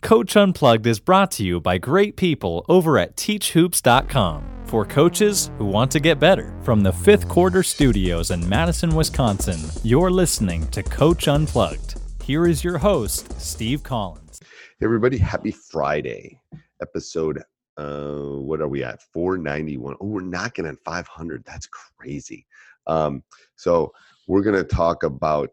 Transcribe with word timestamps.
Coach 0.00 0.36
Unplugged 0.36 0.86
is 0.86 1.00
brought 1.00 1.32
to 1.32 1.44
you 1.44 1.60
by 1.60 1.76
great 1.76 2.16
people 2.16 2.64
over 2.68 2.98
at 2.98 3.16
teachhoops.com 3.16 4.44
for 4.64 4.84
coaches 4.84 5.50
who 5.58 5.64
want 5.64 5.90
to 5.90 5.98
get 5.98 6.20
better. 6.20 6.54
From 6.62 6.82
the 6.82 6.92
fifth 6.92 7.28
quarter 7.28 7.64
studios 7.64 8.30
in 8.30 8.48
Madison, 8.48 8.94
Wisconsin, 8.94 9.58
you're 9.82 10.10
listening 10.10 10.66
to 10.68 10.84
Coach 10.84 11.26
Unplugged. 11.26 12.00
Here 12.22 12.46
is 12.46 12.62
your 12.62 12.78
host, 12.78 13.40
Steve 13.40 13.82
Collins. 13.82 14.40
Hey 14.78 14.86
everybody, 14.86 15.18
happy 15.18 15.50
Friday. 15.50 16.40
Episode 16.80 17.42
uh 17.76 18.38
what 18.40 18.60
are 18.60 18.66
we 18.68 18.82
at 18.82 19.00
491 19.12 19.94
oh 20.00 20.06
we're 20.06 20.20
knocking 20.20 20.66
on 20.66 20.76
500 20.84 21.44
that's 21.44 21.68
crazy 21.68 22.44
um 22.88 23.22
so 23.54 23.92
we're 24.26 24.42
going 24.42 24.56
to 24.56 24.64
talk 24.64 25.04
about 25.04 25.50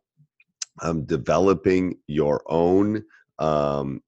um 0.82 1.06
developing 1.06 1.96
your 2.08 2.42
own 2.48 3.04
um 3.38 4.02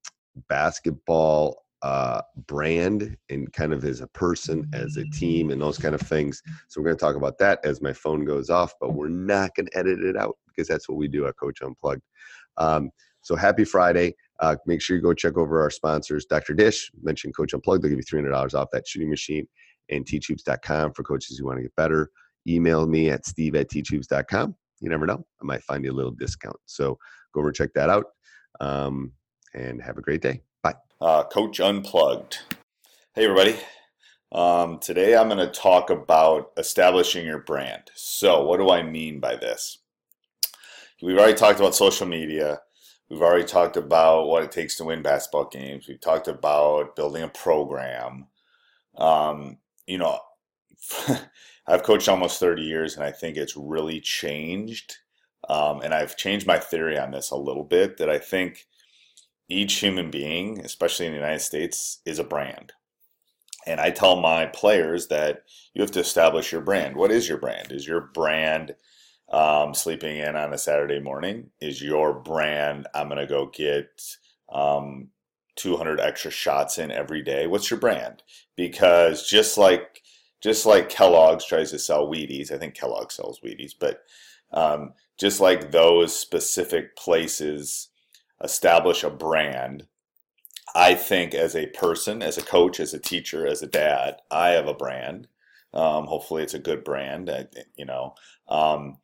basketball 0.50 1.64
uh 1.84 2.22
brand 2.48 3.16
and 3.30 3.54
kind 3.54 3.72
of 3.72 3.86
as 3.86 4.02
a 4.02 4.08
person 4.08 4.68
as 4.74 4.98
a 4.98 5.06
team 5.12 5.52
and 5.52 5.62
those 5.62 5.78
kind 5.78 5.94
of 5.94 6.02
things 6.02 6.42
so 6.68 6.82
we're 6.82 6.86
going 6.86 6.98
to 6.98 7.00
talk 7.00 7.16
about 7.16 7.38
that 7.38 7.60
as 7.64 7.84
my 7.84 7.94
phone 7.94 8.26
goes 8.26 8.50
off 8.50 8.74
but 8.82 8.94
we're 8.94 9.08
not 9.08 9.54
going 9.56 9.68
to 9.68 9.78
edit 9.78 10.00
it 10.00 10.18
out 10.18 10.36
because 10.48 10.68
that's 10.68 10.90
what 10.90 10.98
we 10.98 11.08
do 11.08 11.28
at 11.28 11.38
coach 11.38 11.62
unplugged 11.62 12.02
um 12.58 12.90
so 13.22 13.36
happy 13.36 13.64
friday 13.64 14.12
uh, 14.40 14.56
make 14.66 14.82
sure 14.82 14.96
you 14.96 15.02
go 15.02 15.14
check 15.14 15.38
over 15.38 15.62
our 15.62 15.70
sponsors, 15.70 16.26
Dr. 16.26 16.54
Dish, 16.54 16.92
mention 17.02 17.32
Coach 17.32 17.54
Unplugged. 17.54 17.84
They'll 17.84 17.90
give 17.90 18.00
you 18.00 18.06
$300 18.06 18.54
off 18.54 18.70
that 18.72 18.88
shooting 18.88 19.10
machine 19.10 19.48
and 19.90 20.06
teachhoops.com 20.06 20.94
for 20.94 21.04
coaches 21.04 21.38
who 21.38 21.46
want 21.46 21.58
to 21.58 21.64
get 21.64 21.76
better. 21.76 22.10
Email 22.48 22.86
me 22.86 23.10
at 23.10 23.26
steve 23.26 23.56
at 23.56 23.70
teachhoops.com. 23.70 24.56
You 24.80 24.90
never 24.90 25.06
know. 25.06 25.26
I 25.42 25.46
might 25.46 25.64
find 25.64 25.84
you 25.84 25.92
a 25.92 25.94
little 25.94 26.12
discount. 26.12 26.58
So 26.66 26.98
go 27.34 27.40
over 27.40 27.50
and 27.50 27.56
check 27.56 27.74
that 27.74 27.90
out. 27.90 28.06
Um, 28.60 29.12
and 29.54 29.82
have 29.82 29.98
a 29.98 30.02
great 30.02 30.22
day. 30.22 30.42
Bye. 30.62 30.76
Uh, 31.00 31.24
Coach 31.24 31.60
Unplugged. 31.60 32.40
Hey, 33.14 33.26
everybody. 33.26 33.58
Um, 34.32 34.80
today 34.80 35.16
I'm 35.16 35.30
going 35.30 35.40
to 35.40 35.48
talk 35.48 35.90
about 35.90 36.52
establishing 36.58 37.26
your 37.26 37.40
brand. 37.40 37.84
So, 37.96 38.44
what 38.44 38.58
do 38.58 38.70
I 38.70 38.84
mean 38.84 39.20
by 39.20 39.36
this? 39.38 39.80
We've 41.02 41.18
already 41.18 41.36
talked 41.36 41.60
about 41.60 41.76
social 41.76 42.08
media. 42.08 42.60
We've 43.10 43.22
already 43.22 43.46
talked 43.46 43.78
about 43.78 44.28
what 44.28 44.44
it 44.44 44.52
takes 44.52 44.76
to 44.78 44.84
win 44.84 45.02
basketball 45.02 45.48
games. 45.48 45.88
We've 45.88 46.02
talked 46.02 46.28
about 46.28 46.96
building 46.96 47.24
a 47.24 47.30
program. 47.30 48.28
Um, 48.98 49.60
you 49.86 49.98
know, 49.98 50.20
I've 51.68 51.84
coached 51.84 52.10
almost 52.10 52.40
30 52.40 52.64
years 52.64 52.96
and 52.96 53.04
I 53.04 53.12
think 53.12 53.38
it's 53.38 53.56
really 53.56 54.02
changed. 54.02 54.98
Um, 55.48 55.82
and 55.82 55.94
I've 55.94 56.18
changed 56.18 56.48
my 56.48 56.60
theory 56.60 56.98
on 56.98 57.12
this 57.12 57.32
a 57.32 57.38
little 57.38 57.64
bit 57.64 57.98
that 57.98 58.10
I 58.10 58.20
think 58.20 58.66
each 59.50 59.76
human 59.76 60.12
being, 60.12 60.60
especially 60.60 61.06
in 61.06 61.14
the 61.14 61.20
United 61.20 61.42
States, 61.42 62.00
is 62.06 62.20
a 62.20 62.24
brand. 62.24 62.74
And 63.66 63.80
I 63.80 63.92
tell 63.92 64.16
my 64.16 64.46
players 64.46 65.08
that 65.08 65.44
you 65.74 65.82
have 65.82 65.92
to 65.92 66.00
establish 66.00 66.52
your 66.52 66.62
brand. 66.62 66.96
What 66.96 67.12
is 67.12 67.28
your 67.28 67.38
brand? 67.38 67.72
Is 67.72 67.88
your 67.88 68.02
brand 68.14 68.76
um, 69.30 69.74
sleeping 69.74 70.18
in 70.18 70.36
on 70.36 70.54
a 70.54 70.58
Saturday 70.58 71.00
morning? 71.00 71.50
Is 71.60 71.82
your 71.82 72.14
brand, 72.14 72.88
I'm 72.94 73.10
going 73.10 73.20
to 73.20 73.28
go 73.28 73.48
get 73.48 74.02
um, 74.50 75.10
200 75.58 76.00
extra 76.00 76.32
shots 76.32 76.78
in 76.78 76.92
every 76.92 77.22
day? 77.22 77.48
What's 77.48 77.70
your 77.70 77.80
brand? 77.80 78.24
Because 78.56 79.28
just 79.28 79.58
like 79.58 80.02
just 80.40 80.66
like 80.66 80.88
Kellogg's 80.88 81.46
tries 81.46 81.72
to 81.72 81.80
sell 81.80 82.08
Wheaties, 82.08 82.52
I 82.52 82.58
think 82.58 82.76
Kellogg 82.76 83.12
sells 83.12 83.40
Wheaties, 83.40 83.74
but 83.78 84.04
um, 84.52 84.94
just 85.20 85.42
like 85.42 85.72
those 85.72 86.18
specific 86.18 86.96
places 86.96 87.90
establish 88.44 89.04
a 89.04 89.10
brand, 89.10 89.88
I 90.76 90.96
think 90.96 91.34
as 91.34 91.56
a 91.56 91.68
person, 91.68 92.22
as 92.22 92.38
a 92.38 92.44
coach, 92.44 92.80
as 92.80 92.94
a 92.94 93.00
teacher, 93.00 93.48
as 93.48 93.62
a 93.62 93.68
dad, 93.68 94.18
I 94.30 94.50
have 94.50 94.68
a 94.68 94.74
brand. 94.74 95.28
Um, 95.74 96.06
hopefully, 96.06 96.44
it's 96.44 96.54
a 96.54 96.60
good 96.60 96.84
brand. 96.84 97.30
I, 97.30 97.48
you 97.76 97.86
know, 97.86 98.16
um, 98.48 98.98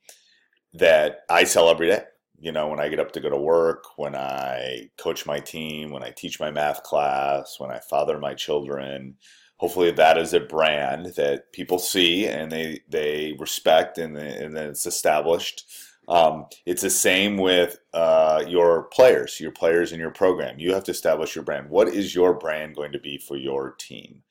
that 0.74 1.22
I 1.30 1.44
sell 1.44 1.70
every 1.70 1.88
day. 1.88 2.04
You 2.40 2.52
know, 2.52 2.68
when 2.68 2.80
I 2.80 2.90
get 2.90 3.00
up 3.00 3.12
to 3.14 3.22
go 3.22 3.30
to 3.30 3.38
work, 3.38 3.98
when 3.98 4.16
I 4.16 4.90
coach 4.98 5.26
my 5.26 5.40
team, 5.40 5.92
when 5.92 6.04
I 6.04 6.10
teach 6.10 6.40
my 6.40 6.52
math 6.52 6.84
class, 6.84 7.56
when 7.58 7.72
I 7.72 7.80
father 7.80 8.20
my 8.20 8.34
children, 8.34 9.16
hopefully 9.58 9.92
that 9.92 10.18
is 10.18 10.34
a 10.34 10.42
brand 10.42 11.06
that 11.16 11.54
people 11.54 11.80
see 11.80 12.26
and 12.26 12.52
they 12.52 12.82
they 12.90 13.34
respect 13.40 13.98
and, 13.98 14.18
and 14.18 14.58
then 14.58 14.70
it's 14.70 14.86
established. 14.86 15.66
Um, 16.08 16.48
it's 16.66 16.82
the 16.82 16.90
same 16.90 17.38
with 17.38 17.80
uh, 17.94 18.44
your 18.48 18.84
players, 18.84 19.40
your 19.40 19.52
players 19.52 19.92
in 19.92 20.00
your 20.00 20.12
program. 20.12 20.60
You 20.60 20.74
have 20.74 20.84
to 20.86 20.92
establish 20.92 21.36
your 21.36 21.44
brand. 21.44 21.70
What 21.70 21.88
is 21.88 22.14
your 22.14 22.34
brand 22.34 22.76
going 22.76 22.92
to 22.92 23.00
be 23.00 23.18
for 23.18 23.38
your 23.38 23.72
team? 23.72 24.24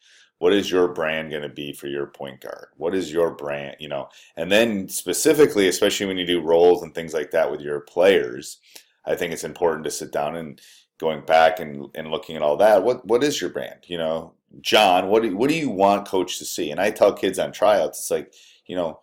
what 0.42 0.52
is 0.52 0.72
your 0.72 0.88
brand 0.88 1.30
going 1.30 1.42
to 1.42 1.48
be 1.48 1.72
for 1.72 1.86
your 1.86 2.06
point 2.06 2.40
guard 2.40 2.66
what 2.76 2.96
is 2.96 3.12
your 3.12 3.30
brand 3.30 3.76
you 3.78 3.88
know 3.88 4.08
and 4.36 4.50
then 4.50 4.88
specifically 4.88 5.68
especially 5.68 6.04
when 6.04 6.18
you 6.18 6.26
do 6.26 6.40
roles 6.40 6.82
and 6.82 6.92
things 6.92 7.14
like 7.14 7.30
that 7.30 7.48
with 7.48 7.60
your 7.60 7.78
players 7.78 8.58
i 9.06 9.14
think 9.14 9.32
it's 9.32 9.44
important 9.44 9.84
to 9.84 9.90
sit 9.90 10.10
down 10.10 10.34
and 10.34 10.60
going 10.98 11.24
back 11.24 11.60
and, 11.60 11.86
and 11.94 12.08
looking 12.08 12.34
at 12.34 12.42
all 12.42 12.56
that 12.56 12.82
what 12.82 13.06
what 13.06 13.22
is 13.22 13.40
your 13.40 13.50
brand 13.50 13.78
you 13.86 13.96
know 13.96 14.32
john 14.60 15.06
what 15.06 15.22
do, 15.22 15.36
what 15.36 15.48
do 15.48 15.54
you 15.54 15.70
want 15.70 16.08
coach 16.08 16.40
to 16.40 16.44
see 16.44 16.72
and 16.72 16.80
i 16.80 16.90
tell 16.90 17.12
kids 17.12 17.38
on 17.38 17.52
tryouts 17.52 18.00
it's 18.00 18.10
like 18.10 18.34
you 18.66 18.74
know 18.74 18.98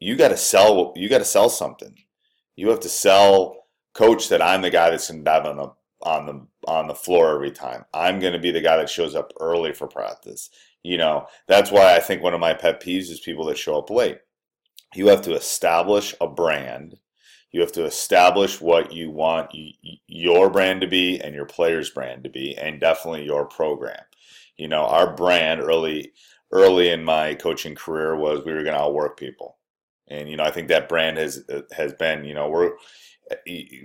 you 0.00 0.16
got 0.16 0.28
to 0.28 0.38
sell 0.38 0.94
you 0.96 1.06
got 1.06 1.18
to 1.18 1.24
sell 1.24 1.50
something 1.50 1.94
you 2.58 2.68
have 2.68 2.80
to 2.80 2.88
sell 2.88 3.66
coach 3.94 4.28
that 4.28 4.42
i'm 4.42 4.62
the 4.62 4.70
guy 4.70 4.90
that's 4.90 5.10
going 5.10 5.20
to 5.20 5.24
dive 5.24 5.46
on 5.46 5.56
the 5.56 5.72
on 6.02 6.26
the 6.26 6.46
on 6.66 6.86
the 6.86 6.94
floor 6.94 7.34
every 7.34 7.50
time. 7.50 7.84
I'm 7.94 8.20
going 8.20 8.32
to 8.32 8.38
be 8.38 8.50
the 8.50 8.60
guy 8.60 8.76
that 8.76 8.90
shows 8.90 9.14
up 9.14 9.32
early 9.40 9.72
for 9.72 9.86
practice. 9.86 10.50
You 10.82 10.98
know, 10.98 11.26
that's 11.46 11.70
why 11.70 11.96
I 11.96 12.00
think 12.00 12.22
one 12.22 12.34
of 12.34 12.40
my 12.40 12.54
pet 12.54 12.82
peeves 12.82 13.10
is 13.10 13.20
people 13.20 13.46
that 13.46 13.58
show 13.58 13.78
up 13.78 13.90
late. 13.90 14.18
You 14.94 15.08
have 15.08 15.22
to 15.22 15.34
establish 15.34 16.14
a 16.20 16.28
brand. 16.28 16.98
You 17.50 17.60
have 17.62 17.72
to 17.72 17.84
establish 17.84 18.60
what 18.60 18.92
you 18.92 19.10
want 19.10 19.50
your 20.06 20.50
brand 20.50 20.82
to 20.82 20.86
be 20.86 21.18
and 21.18 21.34
your 21.34 21.46
player's 21.46 21.90
brand 21.90 22.24
to 22.24 22.30
be, 22.30 22.56
and 22.56 22.80
definitely 22.80 23.24
your 23.24 23.46
program. 23.46 24.02
You 24.56 24.68
know, 24.68 24.84
our 24.84 25.14
brand 25.14 25.60
early 25.60 26.12
early 26.50 26.88
in 26.88 27.04
my 27.04 27.34
coaching 27.34 27.74
career 27.74 28.16
was 28.16 28.44
we 28.44 28.52
were 28.52 28.62
going 28.62 28.74
to 28.74 28.80
outwork 28.80 29.18
people, 29.18 29.57
and 30.08 30.28
you 30.28 30.36
know 30.36 30.44
I 30.44 30.50
think 30.50 30.68
that 30.68 30.88
brand 30.88 31.18
has 31.18 31.44
uh, 31.52 31.62
has 31.76 31.92
been 31.94 32.24
you 32.24 32.34
know 32.34 32.48
we're 32.48 32.72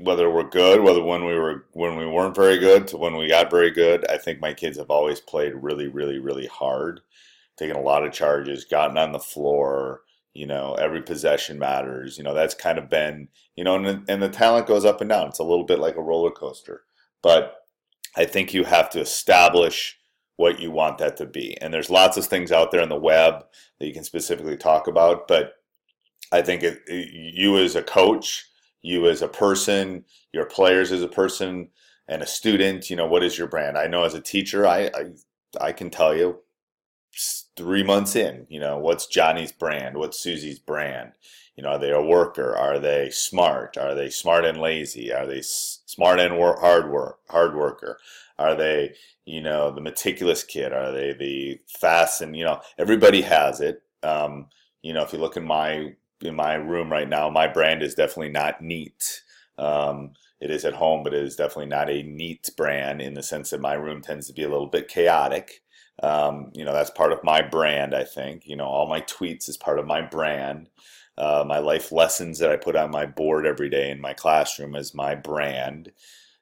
whether 0.02 0.30
we're 0.30 0.50
good, 0.50 0.82
whether 0.82 1.04
when 1.04 1.26
we 1.26 1.36
were 1.36 1.66
when 1.74 1.98
we 1.98 2.06
weren't 2.06 2.36
very 2.36 2.58
good 2.58 2.88
to 2.88 2.98
when 2.98 3.16
we 3.16 3.28
got 3.28 3.52
very 3.52 3.72
good, 3.72 4.10
I 4.10 4.18
think 4.18 4.40
my 4.40 4.54
kids 4.54 4.78
have 4.78 4.90
always 4.90 5.20
played 5.20 5.54
really, 5.56 5.88
really, 5.88 6.20
really 6.20 6.48
hard, 6.48 7.02
taken 7.58 7.76
a 7.76 7.82
lot 7.82 8.06
of 8.06 8.14
charges, 8.14 8.66
gotten 8.66 8.98
on 8.98 9.12
the 9.12 9.20
floor. 9.20 10.02
You 10.34 10.48
know, 10.48 10.74
every 10.76 11.04
possession 11.04 11.60
matters. 11.60 12.18
You 12.18 12.24
know, 12.24 12.34
that's 12.34 12.56
kind 12.56 12.80
of 12.80 12.90
been 12.90 13.28
you 13.56 13.64
know, 13.64 13.76
and, 13.76 14.04
and 14.10 14.22
the 14.22 14.30
talent 14.30 14.68
goes 14.68 14.86
up 14.86 15.02
and 15.02 15.10
down. 15.10 15.28
It's 15.28 15.40
a 15.40 15.44
little 15.44 15.66
bit 15.66 15.80
like 15.80 15.96
a 15.96 16.02
roller 16.02 16.32
coaster, 16.32 16.84
but 17.22 17.58
I 18.16 18.26
think 18.26 18.54
you 18.54 18.64
have 18.64 18.90
to 18.92 19.00
establish 19.00 19.98
what 20.38 20.60
you 20.60 20.72
want 20.72 20.98
that 20.98 21.18
to 21.18 21.26
be. 21.26 21.60
And 21.62 21.74
there's 21.74 21.90
lots 21.90 22.18
of 22.18 22.26
things 22.26 22.52
out 22.52 22.72
there 22.72 22.82
on 22.82 22.90
the 22.90 22.96
web 22.96 23.46
that 23.80 23.86
you 23.86 23.94
can 23.94 24.04
specifically 24.04 24.58
talk 24.58 24.88
about, 24.88 25.28
but 25.28 25.54
I 26.34 26.42
think 26.42 26.64
it, 26.64 26.82
you 26.90 27.58
as 27.58 27.76
a 27.76 27.84
coach 27.84 28.46
you 28.84 29.10
as 29.10 29.22
a 29.22 29.28
person, 29.28 30.06
your 30.32 30.46
players 30.46 30.92
as 30.92 31.02
a 31.02 31.08
person, 31.08 31.70
and 32.08 32.22
a 32.22 32.28
student. 32.28 32.90
You 32.90 32.98
know, 32.98 33.08
what 33.08 33.24
is 33.24 33.38
your 33.38 33.48
brand? 33.48 33.78
I 33.78 33.88
know 33.88 34.04
as 34.04 34.14
a 34.14 34.22
teacher, 34.22 34.68
I 34.68 34.92
I, 34.94 35.06
I 35.60 35.72
can 35.72 35.90
tell 35.90 36.16
you 36.16 36.42
three 37.56 37.84
months 37.84 38.16
in, 38.16 38.46
you 38.50 38.60
know, 38.60 38.78
what's 38.78 39.08
Johnny's 39.08 39.52
brand? 39.52 39.98
What's 39.98 40.20
Susie's 40.20 40.60
brand? 40.60 41.14
You 41.56 41.64
know, 41.64 41.70
are 41.70 41.80
they 41.80 41.92
a 41.92 42.02
worker? 42.02 42.58
Are 42.58 42.80
they 42.80 43.12
smart? 43.12 43.78
Are 43.78 43.94
they 43.94 44.10
smart 44.10 44.46
and 44.46 44.60
lazy? 44.60 45.14
Are 45.14 45.28
they 45.28 45.42
smart 45.44 46.20
and 46.20 46.34
hard 46.34 46.90
work, 46.90 47.20
hard 47.30 47.56
worker? 47.56 48.00
Are 48.40 48.56
they, 48.56 48.96
you 49.26 49.42
know, 49.42 49.72
the 49.72 49.80
meticulous 49.82 50.44
kid? 50.44 50.74
Are 50.74 50.92
they 50.92 51.14
the 51.14 51.60
fast 51.68 52.22
and 52.22 52.36
you 52.36 52.44
know, 52.44 52.60
everybody 52.80 53.22
has 53.22 53.62
it. 53.62 53.84
Um, 54.02 54.48
you 54.82 54.92
know, 54.94 55.04
if 55.04 55.14
you 55.14 55.20
look 55.20 55.38
in 55.38 55.46
my 55.46 55.94
in 56.24 56.36
my 56.36 56.56
room 56.56 56.92
right 56.92 57.08
now, 57.08 57.30
my 57.30 57.48
brand 57.48 57.82
is 57.84 57.96
definitely 57.96 58.32
not 58.32 58.62
neat. 58.62 59.22
Um, 59.58 60.14
it 60.40 60.52
is 60.52 60.66
at 60.66 60.74
home, 60.74 61.04
but 61.04 61.14
it 61.14 61.24
is 61.24 61.36
definitely 61.36 61.68
not 61.68 61.90
a 61.90 62.04
neat 62.04 62.50
brand 62.58 63.02
in 63.02 63.14
the 63.14 63.24
sense 63.24 63.52
that 63.52 63.62
my 63.62 63.74
room 63.74 64.02
tends 64.02 64.28
to 64.28 64.34
be 64.34 64.44
a 64.44 64.50
little 64.50 64.68
bit 64.68 64.88
chaotic. 64.88 65.62
Um, 66.02 66.52
you 66.54 66.66
know, 66.66 66.74
that's 66.74 66.90
part 66.90 67.14
of 67.14 67.24
my 67.24 67.42
brand, 67.42 67.96
I 67.96 68.04
think. 68.04 68.46
You 68.46 68.56
know, 68.56 68.66
all 68.66 68.88
my 68.88 69.02
tweets 69.02 69.48
is 69.48 69.58
part 69.58 69.80
of 69.80 69.88
my 69.88 70.02
brand. 70.02 70.70
Uh, 71.18 71.46
my 71.48 71.60
life 71.60 71.92
lessons 71.92 72.40
that 72.40 72.52
I 72.52 72.58
put 72.58 72.76
on 72.76 72.92
my 72.92 73.06
board 73.06 73.46
every 73.46 73.70
day 73.70 73.92
in 73.92 74.02
my 74.02 74.14
classroom 74.14 74.76
is 74.76 74.94
my 74.94 75.16
brand. 75.16 75.92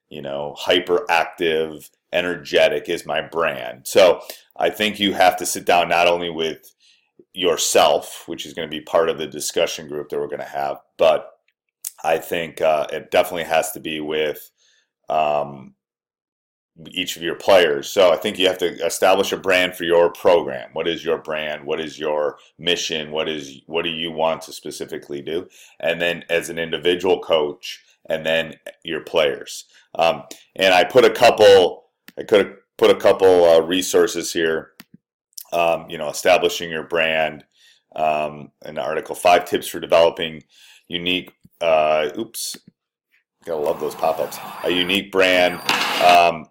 You 0.09 0.21
know, 0.21 0.55
hyperactive, 0.59 1.89
energetic 2.13 2.89
is 2.89 3.05
my 3.05 3.21
brand. 3.21 3.87
So 3.87 4.21
I 4.55 4.69
think 4.69 4.99
you 4.99 5.13
have 5.13 5.37
to 5.37 5.45
sit 5.45 5.65
down 5.65 5.89
not 5.89 6.07
only 6.07 6.29
with 6.29 6.73
yourself, 7.33 8.23
which 8.27 8.45
is 8.45 8.53
going 8.53 8.67
to 8.67 8.75
be 8.75 8.81
part 8.81 9.09
of 9.09 9.17
the 9.17 9.27
discussion 9.27 9.87
group 9.87 10.09
that 10.09 10.19
we're 10.19 10.27
going 10.27 10.39
to 10.39 10.45
have. 10.45 10.77
But 10.97 11.31
I 12.03 12.17
think 12.17 12.61
uh, 12.61 12.87
it 12.91 13.11
definitely 13.11 13.45
has 13.45 13.71
to 13.71 13.79
be 13.79 13.99
with 13.99 14.51
um, 15.09 15.75
each 16.89 17.15
of 17.15 17.21
your 17.21 17.35
players. 17.35 17.89
So 17.89 18.11
I 18.11 18.17
think 18.17 18.39
you 18.39 18.47
have 18.47 18.57
to 18.59 18.73
establish 18.85 19.31
a 19.31 19.37
brand 19.37 19.75
for 19.75 19.83
your 19.83 20.11
program. 20.11 20.69
What 20.73 20.87
is 20.87 21.05
your 21.05 21.19
brand? 21.19 21.65
What 21.65 21.79
is 21.79 21.99
your 21.99 22.37
mission? 22.57 23.11
What 23.11 23.29
is 23.29 23.61
what 23.67 23.83
do 23.83 23.89
you 23.89 24.11
want 24.11 24.41
to 24.43 24.53
specifically 24.53 25.21
do? 25.21 25.47
And 25.79 26.01
then 26.01 26.23
as 26.29 26.49
an 26.49 26.57
individual 26.57 27.19
coach, 27.19 27.81
and 28.09 28.25
then 28.25 28.55
your 28.83 29.01
players. 29.01 29.65
Um, 29.95 30.23
and 30.55 30.73
I 30.73 30.83
put 30.83 31.05
a 31.05 31.09
couple. 31.09 31.85
I 32.17 32.23
could 32.23 32.45
have 32.45 32.55
put 32.77 32.91
a 32.91 32.99
couple 32.99 33.45
uh, 33.45 33.59
resources 33.59 34.33
here 34.33 34.70
um, 35.51 35.89
you 35.89 35.97
know, 35.97 36.09
establishing 36.09 36.69
your 36.69 36.83
brand. 36.83 37.45
Um, 37.93 38.51
an 38.61 38.77
article, 38.77 39.15
five 39.15 39.45
tips 39.45 39.67
for 39.67 39.79
developing 39.79 40.43
unique. 40.87 41.33
Uh, 41.59 42.09
oops, 42.17 42.57
gotta 43.45 43.59
love 43.59 43.79
those 43.79 43.95
pop-ups. 43.95 44.37
A 44.63 44.69
unique 44.69 45.11
brand. 45.11 45.55
Um, 46.01 46.45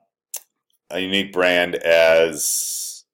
a 0.91 1.01
unique 1.01 1.33
brand 1.33 1.77
as. 1.77 3.05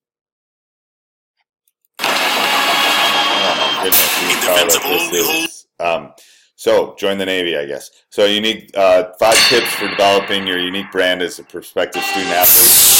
Oh 2.00 3.80
goodness, 3.82 5.10
this 5.10 5.28
is. 5.28 5.66
Um, 5.78 6.12
so 6.56 6.96
join 6.98 7.18
the 7.18 7.26
Navy, 7.26 7.56
I 7.56 7.66
guess. 7.66 7.90
So 8.10 8.24
unique 8.24 8.70
uh, 8.74 9.12
five 9.20 9.36
tips 9.48 9.72
for 9.74 9.88
developing 9.88 10.46
your 10.46 10.58
unique 10.58 10.90
brand 10.90 11.22
as 11.22 11.38
a 11.38 11.44
prospective 11.44 12.02
student 12.02 12.32
athlete 12.32 12.95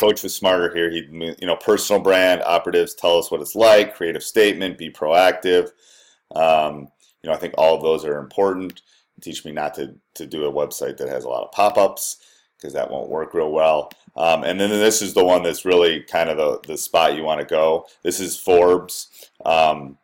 coach 0.00 0.22
was 0.22 0.34
smarter 0.34 0.74
here. 0.74 0.90
He, 0.90 1.06
you 1.10 1.46
know, 1.46 1.56
personal 1.56 2.00
brand 2.00 2.42
operatives 2.44 2.94
tell 2.94 3.18
us 3.18 3.30
what 3.30 3.40
it's 3.40 3.54
like. 3.54 3.94
Creative 3.94 4.22
statement, 4.22 4.78
be 4.78 4.90
proactive. 4.90 5.70
Um, 6.34 6.88
you 7.22 7.28
know, 7.28 7.34
I 7.34 7.36
think 7.36 7.54
all 7.58 7.76
of 7.76 7.82
those 7.82 8.04
are 8.04 8.18
important. 8.18 8.80
Teach 9.20 9.44
me 9.44 9.52
not 9.52 9.74
to 9.74 9.94
to 10.14 10.26
do 10.26 10.46
a 10.46 10.52
website 10.52 10.96
that 10.96 11.08
has 11.08 11.24
a 11.24 11.28
lot 11.28 11.44
of 11.44 11.52
pop-ups 11.52 12.16
because 12.56 12.72
that 12.72 12.90
won't 12.90 13.10
work 13.10 13.34
real 13.34 13.52
well. 13.52 13.90
Um, 14.16 14.44
and 14.44 14.58
then 14.58 14.70
this 14.70 15.02
is 15.02 15.14
the 15.14 15.24
one 15.24 15.42
that's 15.42 15.64
really 15.64 16.00
kind 16.00 16.30
of 16.30 16.36
the, 16.36 16.72
the 16.72 16.78
spot 16.78 17.14
you 17.14 17.22
want 17.22 17.40
to 17.40 17.46
go. 17.46 17.86
This 18.02 18.20
is 18.20 18.38
Forbes, 18.38 19.28
um, 19.44 19.98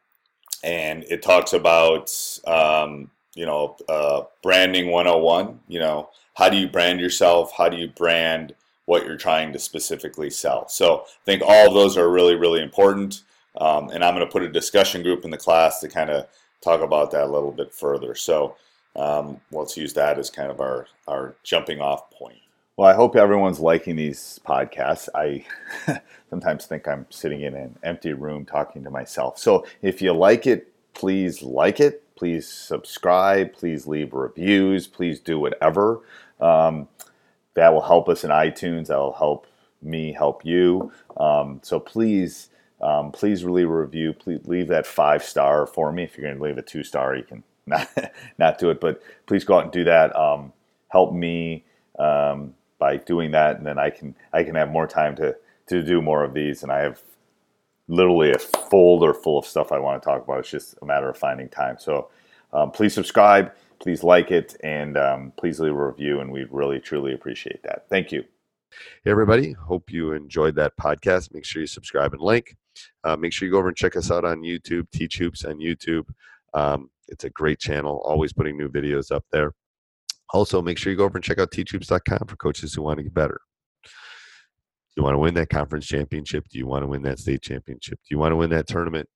and 0.63 1.05
it 1.05 1.23
talks 1.23 1.55
about 1.55 2.13
um, 2.47 3.11
you 3.35 3.47
know 3.47 3.77
uh, 3.89 4.23
branding 4.43 4.91
101. 4.91 5.61
You 5.67 5.81
know, 5.81 6.11
how 6.35 6.51
do 6.51 6.59
you 6.59 6.69
brand 6.69 7.01
yourself? 7.01 7.53
How 7.57 7.71
do 7.71 7.79
you 7.79 7.89
brand 7.89 8.55
what 8.87 9.05
you're 9.05 9.17
trying 9.17 9.53
to 9.53 9.59
specifically 9.59 10.31
sell. 10.31 10.69
So 10.69 11.05
I 11.07 11.25
think 11.25 11.43
all 11.45 11.69
of 11.69 11.75
those 11.75 11.97
are 11.97 12.11
really, 12.11 12.35
really 12.35 12.63
important. 12.63 13.23
Um, 13.61 13.91
and 13.91 14.05
I'm 14.05 14.15
going 14.15 14.27
to 14.27 14.33
put 14.33 14.43
a 14.43 14.49
discussion 14.49 15.03
group 15.03 15.25
in 15.25 15.31
the 15.31 15.37
class 15.37 15.81
to 15.81 15.89
kind 15.89 16.11
of 16.11 16.27
talk 16.61 16.81
about 16.81 17.11
that 17.11 17.25
a 17.25 17.33
little 17.33 17.53
bit 17.53 17.73
further. 17.73 18.15
So 18.15 18.57
um, 18.95 19.41
let's 19.51 19.77
use 19.77 19.93
that 19.95 20.19
as 20.19 20.31
kind 20.31 20.51
of 20.51 20.61
our, 20.61 20.87
our 21.07 21.37
jumping 21.43 21.81
off 21.81 22.11
point. 22.11 22.39
Well, 22.77 22.89
I 22.89 22.95
hope 22.95 23.17
everyone's 23.17 23.59
liking 23.59 23.97
these 23.97 24.39
podcasts. 24.47 25.09
I 25.15 25.47
sometimes 26.31 26.67
think 26.67 26.87
I'm 26.87 27.07
sitting 27.09 27.41
in 27.41 27.55
an 27.55 27.79
empty 27.83 28.13
room 28.13 28.45
talking 28.45 28.85
to 28.85 28.91
myself. 28.91 29.39
So 29.39 29.67
if 29.81 30.03
you 30.03 30.13
like 30.13 30.47
it, 30.47 30.73
please 30.93 31.43
like 31.43 31.81
it. 31.81 32.03
Please 32.17 32.47
subscribe. 32.47 33.53
Please 33.55 33.87
leave 33.87 34.13
reviews. 34.13 34.87
Please 34.87 35.21
do 35.21 35.39
whatever. 35.39 36.01
Um, 36.41 36.89
that 37.57 37.73
will 37.73 37.83
help 37.83 38.09
us 38.09 38.23
in 38.23 38.31
iTunes. 38.31 38.87
That 38.89 38.99
will 38.99 39.15
help 39.15 39.47
me 39.83 40.13
help 40.13 40.45
you. 40.45 40.93
Um, 41.17 41.61
so 41.63 41.81
please, 41.81 42.51
um, 42.81 43.11
please 43.11 43.43
a 43.43 43.49
review. 43.49 44.13
Please 44.13 44.41
leave 44.47 44.69
that 44.69 44.87
five 44.87 45.25
star 45.25 45.67
for 45.67 45.91
me. 45.91 46.05
If 46.05 46.17
you're 46.17 46.27
going 46.27 46.39
to 46.39 46.45
leave 46.45 46.59
a 46.59 46.63
two 46.63 46.85
star, 46.85 47.17
you 47.17 47.25
can 47.25 47.43
not 47.67 47.89
not 48.39 48.59
do 48.59 48.71
it. 48.71 48.81
But 48.81 49.03
please 49.27 49.45
go 49.45 49.57
out 49.57 49.65
and 49.65 49.73
do 49.73 49.85
that. 49.85 50.15
Um, 50.15 50.53
help 50.89 51.13
me 51.13 51.65
um, 51.99 52.55
by 52.79 52.99
doing 52.99 53.33
that, 53.33 53.57
and 53.57 53.67
then 53.67 53.79
I 53.79 53.91
can 53.91 54.15
I 54.33 54.45
can 54.45 54.55
have 54.55 54.71
more 54.71 54.87
time 54.87 55.17
to 55.17 55.37
to 55.69 55.83
do 55.83 56.03
more 56.03 56.23
of 56.23 56.35
these. 56.35 56.63
And 56.63 56.71
I 56.71 56.81
have 56.81 57.01
literally 57.89 58.33
a 58.33 58.39
folder 58.39 59.15
full 59.15 59.39
of 59.39 59.47
stuff 59.47 59.73
I 59.73 59.79
want 59.79 60.03
to 60.03 60.07
talk 60.07 60.25
about. 60.25 60.41
It's 60.41 60.51
just 60.51 60.77
a 60.83 60.85
matter 60.85 61.09
of 61.09 61.17
finding 61.17 61.49
time. 61.49 61.77
So 61.79 62.09
um, 62.53 62.71
please 62.71 62.93
subscribe 62.95 63.53
please 63.79 64.03
like 64.03 64.31
it 64.31 64.57
and 64.63 64.97
um, 64.97 65.33
please 65.37 65.61
leave 65.61 65.73
a 65.73 65.87
review, 65.87 66.21
and 66.21 66.31
we'd 66.33 66.51
really 66.51 66.81
truly 66.81 67.15
appreciate 67.15 67.63
that. 67.63 67.89
Thank 67.89 68.13
you. 68.13 68.25
Hey, 69.05 69.11
everybody. 69.11 69.53
Hope 69.53 69.91
you 69.91 70.13
enjoyed 70.13 70.55
that 70.57 70.77
podcast. 70.81 71.33
Make 71.33 71.45
sure 71.45 71.61
you 71.61 71.67
subscribe 71.67 72.13
and 72.13 72.23
like. 72.23 72.57
Uh, 73.05 73.17
make 73.17 73.33
sure 73.33 73.47
you 73.47 73.53
go 73.53 73.59
over 73.59 73.69
and 73.69 73.77
check 73.77 73.97
us 73.97 74.11
out 74.11 74.25
on 74.25 74.43
YouTube, 74.43 74.91
Teach 74.93 75.19
Hoops 75.19 75.45
on 75.45 75.59
YouTube. 75.59 76.05
Um, 76.53 76.91
it's 77.09 77.25
a 77.25 77.31
great 77.31 77.59
channel, 77.59 78.03
always 78.05 78.33
putting 78.33 78.57
new 78.57 78.69
videos 78.69 79.15
up 79.15 79.25
there. 79.31 79.53
Also, 80.31 80.61
make 80.61 80.77
sure 80.77 80.91
you 80.91 80.97
go 80.97 81.05
over 81.05 81.17
and 81.17 81.25
check 81.25 81.39
out 81.39 81.53
teachhoops.com 81.53 82.27
for 82.27 82.37
coaches 82.37 82.75
who 82.75 82.83
want 82.83 82.99
to 82.99 83.05
get 83.05 83.15
better. 83.15 83.41
Do 83.85 83.91
you 84.97 85.05
want 85.05 85.15
to 85.15 85.19
win 85.19 85.35
that 85.35 85.51
conference 85.51 85.87
championship? 85.87 86.49
Do 86.49 86.59
you 86.59 86.67
want 86.67 86.83
to 86.83 86.87
win 86.87 87.03
that 87.03 87.19
state 87.19 87.43
championship? 87.43 87.99
Do 87.99 88.15
you 88.15 88.19
want 88.19 88.33
to 88.33 88.37
win 88.37 88.51
that 88.51 88.67
tournament? 88.67 89.09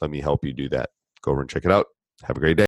Let 0.00 0.10
me 0.10 0.20
help 0.20 0.44
you 0.44 0.52
do 0.52 0.68
that. 0.70 0.90
Go 1.22 1.32
over 1.32 1.40
and 1.40 1.50
check 1.50 1.64
it 1.64 1.70
out. 1.70 1.86
Have 2.24 2.36
a 2.36 2.40
great 2.40 2.56
day. 2.56 2.67